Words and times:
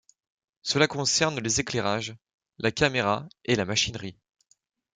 Cela 0.63 0.87
concerne 0.87 1.39
les 1.39 1.59
éclairages, 1.59 2.15
la 2.57 2.71
caméra 2.71 3.29
et 3.45 3.55
la 3.55 3.65
machinerie. 3.65 4.17